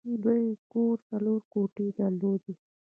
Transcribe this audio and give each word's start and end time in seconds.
د 0.07 0.09
دوی 0.23 0.43
کور 0.71 0.95
څلور 1.09 1.39
کوټې 1.53 1.87
درلودې 1.97 2.53